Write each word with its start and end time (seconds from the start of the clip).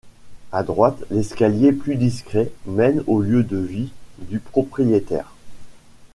À 0.51 0.63
droite, 0.63 1.03
l'escalier 1.11 1.71
plus 1.71 1.95
discret 1.95 2.51
mène 2.65 3.03
au 3.05 3.21
lieu 3.21 3.43
de 3.43 3.57
vie 3.57 3.91
du 4.17 4.39
propriétaire. 4.39 5.31